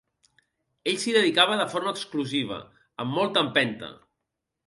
[0.91, 2.59] Ell s’hi dedicava de forma exclusiva,
[3.05, 3.91] amb molta empenta.